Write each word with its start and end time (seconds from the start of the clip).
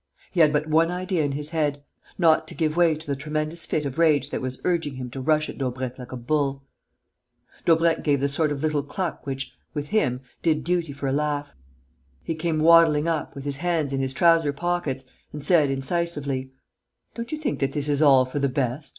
He 0.31 0.39
had 0.39 0.51
but 0.51 0.65
one 0.65 0.89
idea 0.89 1.21
in 1.23 1.33
his 1.33 1.49
head: 1.49 1.83
not 2.17 2.47
to 2.47 2.55
give 2.55 2.75
way 2.75 2.95
to 2.95 3.05
the 3.05 3.15
tremendous 3.15 3.67
fit 3.67 3.85
of 3.85 3.99
rage 3.99 4.31
that 4.31 4.41
was 4.41 4.59
urging 4.63 4.95
him 4.95 5.11
to 5.11 5.21
rush 5.21 5.47
at 5.47 5.59
Daubrecq 5.59 5.99
like 5.99 6.11
a 6.11 6.17
bull. 6.17 6.63
Daubrecq 7.65 8.01
gave 8.03 8.19
the 8.19 8.27
sort 8.27 8.51
of 8.51 8.63
little 8.63 8.81
cluck 8.81 9.27
which, 9.27 9.53
with 9.75 9.89
him, 9.89 10.21
did 10.41 10.63
duty 10.63 10.91
for 10.91 11.05
a 11.05 11.13
laugh. 11.13 11.53
He 12.23 12.33
came 12.33 12.57
waddling 12.61 13.07
up, 13.07 13.35
with 13.35 13.43
his 13.43 13.57
hands 13.57 13.93
in 13.93 13.99
his 14.01 14.11
trouser 14.11 14.51
pockets, 14.51 15.05
and 15.31 15.43
said, 15.43 15.69
incisively: 15.69 16.51
"Don't 17.13 17.31
you 17.31 17.37
think 17.37 17.59
that 17.59 17.73
this 17.73 17.87
is 17.87 18.01
all 18.01 18.25
for 18.25 18.39
the 18.39 18.49
best? 18.49 18.89